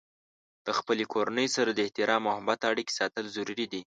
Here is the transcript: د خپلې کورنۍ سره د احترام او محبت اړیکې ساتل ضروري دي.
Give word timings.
د 0.65 0.67
خپلې 0.77 1.05
کورنۍ 1.13 1.47
سره 1.55 1.69
د 1.73 1.79
احترام 1.85 2.21
او 2.25 2.29
محبت 2.31 2.59
اړیکې 2.71 2.93
ساتل 2.99 3.25
ضروري 3.35 3.65
دي. 3.73 3.81